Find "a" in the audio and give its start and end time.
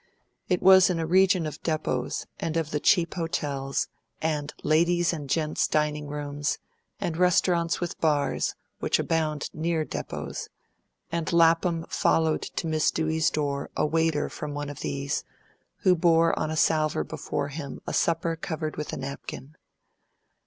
0.97-1.05, 13.77-13.85, 16.49-16.57, 17.85-17.93, 18.93-18.97